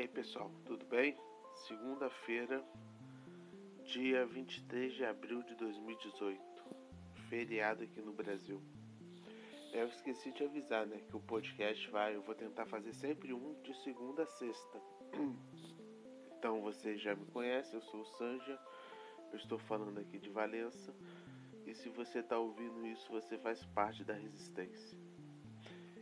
[0.00, 1.14] aí pessoal, tudo bem?
[1.68, 2.64] Segunda-feira,
[3.84, 6.40] dia 23 de abril de 2018,
[7.28, 8.62] feriado aqui no Brasil.
[9.74, 13.60] Eu esqueci de avisar, né, que o podcast vai, eu vou tentar fazer sempre um
[13.60, 14.80] de segunda a sexta.
[16.38, 18.58] Então vocês já me conhecem, eu sou o Sanja,
[19.30, 20.94] eu estou falando aqui de Valença.
[21.66, 24.96] E se você está ouvindo isso, você faz parte da resistência.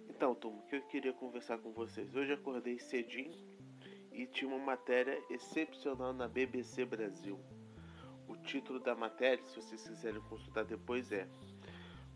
[0.09, 2.15] Então, turma, o que eu queria conversar com vocês?
[2.15, 3.58] Hoje acordei cedinho
[4.19, 7.39] e tinha uma matéria excepcional na BBC Brasil.
[8.27, 11.29] O título da matéria, se vocês quiserem consultar depois, é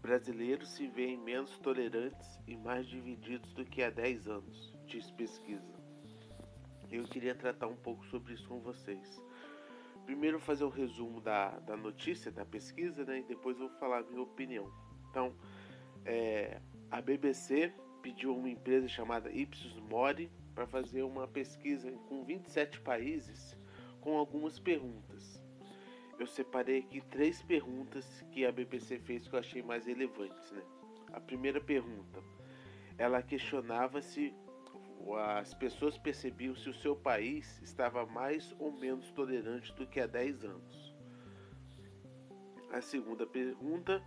[0.00, 5.72] Brasileiros se veem menos tolerantes e mais divididos do que há 10 anos, diz pesquisa.
[6.90, 9.22] Eu queria tratar um pouco sobre isso com vocês.
[10.04, 13.20] Primeiro fazer um resumo da, da notícia, da pesquisa, né?
[13.20, 14.68] E depois vou falar a minha opinião.
[15.08, 15.32] Então,
[16.04, 16.60] é,
[16.90, 22.80] a BBC pediu a uma empresa chamada Ipsos Mori para fazer uma pesquisa com 27
[22.80, 23.56] países
[24.00, 25.42] com algumas perguntas.
[26.18, 30.50] Eu separei aqui três perguntas que a BBC fez que eu achei mais relevantes.
[30.50, 30.62] Né?
[31.12, 32.22] A primeira pergunta,
[32.98, 34.34] ela questionava se
[35.40, 40.06] as pessoas percebiam se o seu país estava mais ou menos tolerante do que há
[40.06, 40.94] 10 anos.
[42.70, 44.02] A segunda pergunta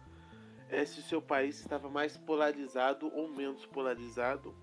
[0.70, 4.56] é se o seu país estava mais polarizado ou menos polarizado.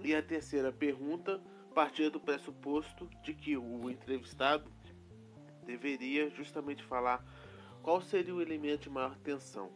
[0.00, 1.40] E a terceira pergunta
[1.74, 4.70] partia do pressuposto de que o entrevistado
[5.64, 7.24] deveria justamente falar
[7.82, 9.70] qual seria o elemento de maior tensão.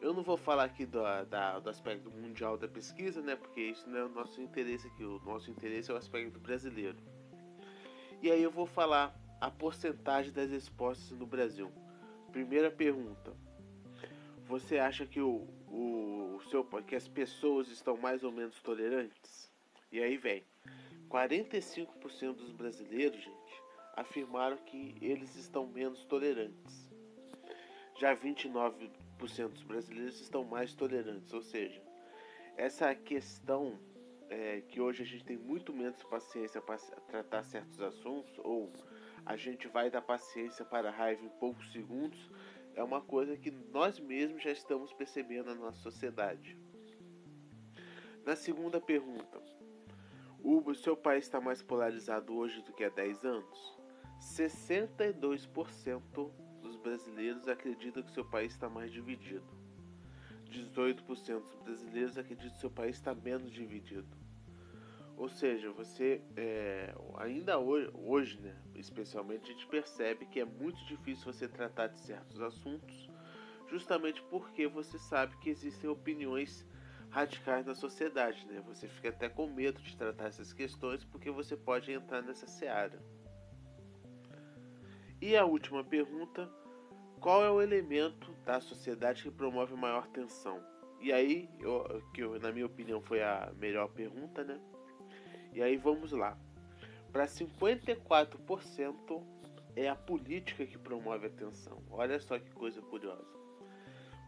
[0.00, 3.36] Eu não vou falar aqui do, da, do aspecto mundial da pesquisa, né?
[3.36, 5.04] Porque isso não é o nosso interesse aqui.
[5.04, 6.96] O nosso interesse é o aspecto brasileiro.
[8.22, 11.70] E aí eu vou falar a porcentagem das respostas no Brasil.
[12.32, 13.34] Primeira pergunta:
[14.50, 19.48] Você acha que o, o, o seu que as pessoas estão mais ou menos tolerantes?
[19.92, 20.44] E aí vem
[21.08, 23.62] 45% dos brasileiros, gente,
[23.94, 26.90] afirmaram que eles estão menos tolerantes.
[27.96, 28.90] Já 29%
[29.50, 31.80] dos brasileiros estão mais tolerantes, ou seja,
[32.56, 33.78] essa questão
[34.28, 38.72] é, que hoje a gente tem muito menos paciência para tratar certos assuntos, ou
[39.24, 42.28] a gente vai dar paciência para a raiva em poucos segundos,
[42.80, 46.56] é uma coisa que nós mesmos já estamos percebendo na nossa sociedade.
[48.24, 49.38] Na segunda pergunta,
[50.42, 53.78] o seu país está mais polarizado hoje do que há 10 anos?
[54.18, 56.30] 62%
[56.62, 59.44] dos brasileiros acreditam que seu país está mais dividido.
[60.50, 64.08] 18% dos brasileiros acreditam que seu país está menos dividido.
[65.20, 70.82] Ou seja, você é, ainda hoje, hoje, né, especialmente, a gente percebe que é muito
[70.86, 73.06] difícil você tratar de certos assuntos,
[73.68, 76.66] justamente porque você sabe que existem opiniões
[77.10, 78.62] radicais na sociedade, né?
[78.66, 82.98] Você fica até com medo de tratar essas questões porque você pode entrar nessa seara.
[85.20, 86.50] E a última pergunta:
[87.20, 90.64] qual é o elemento da sociedade que promove maior tensão?
[90.98, 94.58] E aí, eu, que eu, na minha opinião foi a melhor pergunta, né?
[95.52, 96.36] E aí vamos lá.
[97.12, 99.22] Para 54%
[99.74, 101.82] é a política que promove a tensão.
[101.90, 103.40] Olha só que coisa curiosa.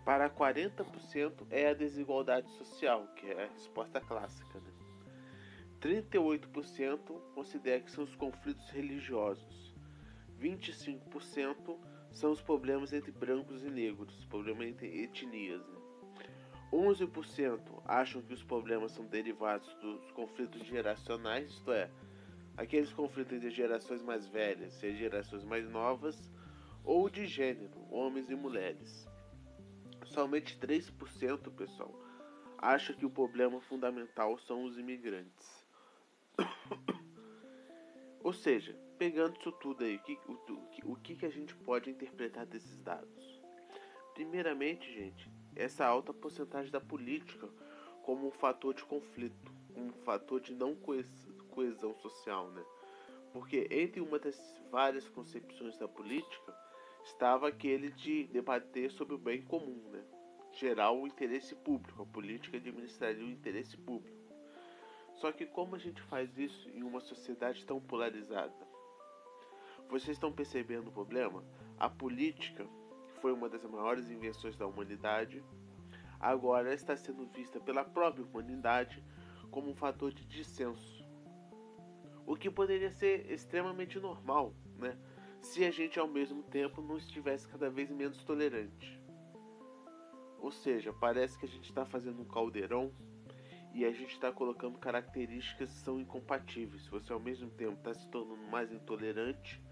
[0.04, 4.58] Para 40% é a desigualdade social, que é a resposta clássica.
[4.58, 4.72] Né?
[5.80, 6.98] 38%
[7.34, 9.72] considera que são os conflitos religiosos.
[10.40, 11.78] 25%
[12.10, 15.64] são os problemas entre brancos e negros, problemas entre etnias.
[15.68, 15.81] Né?
[16.72, 21.90] 11% acham que os problemas são derivados dos conflitos geracionais, isto é,
[22.56, 26.30] aqueles conflitos entre gerações mais velhas e gerações mais novas,
[26.82, 29.06] ou de gênero, homens e mulheres.
[30.06, 31.94] Somente 3%, pessoal,
[32.58, 35.66] acha que o problema fundamental são os imigrantes.
[38.24, 42.46] ou seja, pegando isso tudo aí, o que, o, o que, a gente pode interpretar
[42.46, 43.31] desses dados?
[44.14, 47.48] Primeiramente, gente, essa alta porcentagem da política
[48.02, 50.76] como um fator de conflito, um fator de não
[51.50, 52.62] coesão social, né?
[53.32, 54.36] Porque entre uma das
[54.70, 56.54] várias concepções da política
[57.04, 60.04] estava aquele de debater sobre o bem comum, né?
[60.52, 64.20] Gerar o interesse público, a política administraria o interesse público.
[65.14, 68.52] Só que como a gente faz isso em uma sociedade tão polarizada?
[69.88, 71.42] Vocês estão percebendo o problema?
[71.78, 72.66] A política
[73.22, 75.42] foi uma das maiores invenções da humanidade.
[76.18, 79.02] Agora está sendo vista pela própria humanidade
[79.48, 81.06] como um fator de dissenso.
[82.26, 84.98] O que poderia ser extremamente normal, né?
[85.40, 89.00] Se a gente ao mesmo tempo não estivesse cada vez menos tolerante.
[90.38, 92.92] Ou seja, parece que a gente está fazendo um caldeirão
[93.72, 96.86] e a gente está colocando características que são incompatíveis.
[96.88, 99.62] Você ao mesmo tempo está se tornando mais intolerante,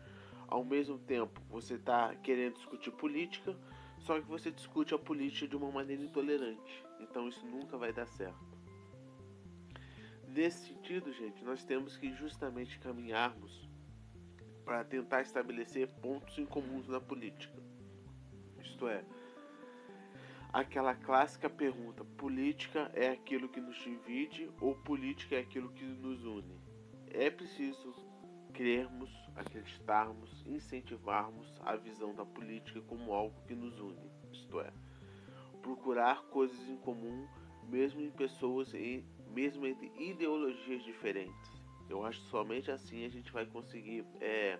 [0.50, 3.56] ao mesmo tempo você está querendo discutir política,
[4.00, 6.85] só que você discute a política de uma maneira intolerante.
[6.99, 8.58] Então isso nunca vai dar certo.
[10.26, 13.69] Nesse sentido, gente, nós temos que justamente caminharmos
[14.64, 17.61] para tentar estabelecer pontos em comuns na política.
[18.61, 19.05] Isto é,
[20.52, 26.25] aquela clássica pergunta: política é aquilo que nos divide ou política é aquilo que nos
[26.25, 26.61] une?
[27.12, 27.93] É preciso
[28.50, 34.73] crermos, acreditarmos, incentivarmos a visão da política como algo que nos une, isto é,
[35.62, 37.26] procurar coisas em comum
[37.70, 41.50] mesmo em pessoas e mesmo entre ideologias diferentes.
[41.88, 44.58] Eu acho que somente assim a gente vai conseguir é,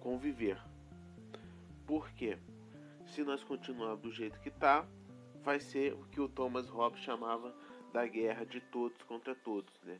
[0.00, 0.60] conviver.
[1.86, 2.38] Por quê?
[3.06, 4.86] Se nós continuarmos do jeito que está,
[5.42, 7.54] vai ser o que o Thomas Hobbes chamava
[7.92, 9.98] da guerra de todos contra todos, né?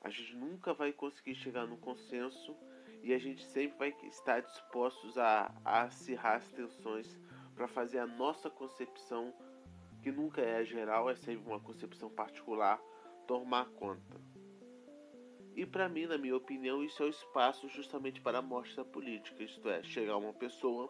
[0.00, 2.56] A gente nunca vai conseguir chegar no consenso
[3.02, 7.18] e a gente sempre vai estar dispostos a, a acirrar as tensões
[7.54, 9.34] para fazer a nossa concepção,
[10.02, 12.80] que nunca é geral, é sempre uma concepção particular,
[13.26, 14.20] tomar conta.
[15.54, 18.84] E para mim, na minha opinião, isso é o espaço justamente para a morte da
[18.84, 20.88] política, isto é, chegar uma pessoa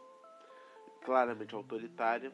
[1.03, 2.33] claramente autoritária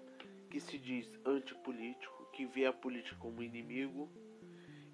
[0.50, 4.10] que se diz antipolítico, que vê a política como inimigo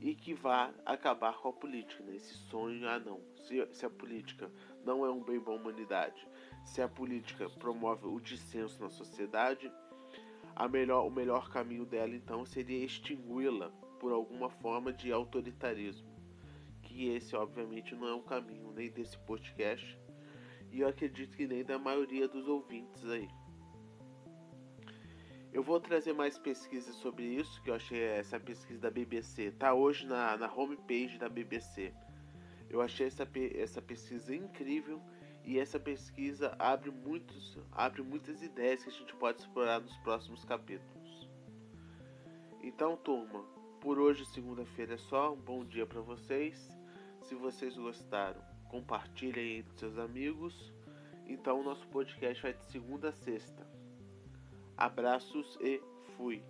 [0.03, 2.17] e que vá acabar com a política, né?
[2.17, 4.51] Esse sonho, ah não, se, se a política
[4.85, 6.27] não é um bem para a humanidade,
[6.65, 9.73] se a política promove o dissenso na sociedade,
[10.57, 13.71] a melhor, o melhor caminho dela então seria extingui-la
[14.01, 16.11] por alguma forma de autoritarismo.
[16.83, 19.97] Que esse obviamente não é um caminho nem desse podcast
[20.73, 23.29] e eu acredito que nem da maioria dos ouvintes aí.
[25.53, 29.51] Eu vou trazer mais pesquisas sobre isso, que eu achei essa pesquisa da BBC.
[29.51, 31.93] Tá hoje na, na homepage da BBC.
[32.71, 34.99] Eu achei essa, essa pesquisa incrível
[35.45, 40.43] e essa pesquisa abre, muitos, abre muitas ideias que a gente pode explorar nos próximos
[40.43, 41.29] capítulos.
[42.63, 43.45] Então, turma,
[43.79, 45.35] por hoje, segunda-feira é só.
[45.35, 46.67] Um bom dia para vocês.
[47.21, 48.41] Se vocês gostaram,
[48.71, 50.73] compartilhem entre seus amigos.
[51.27, 53.82] Então, o nosso podcast vai de segunda a sexta.
[54.83, 55.81] Abraços e
[56.17, 56.43] fui!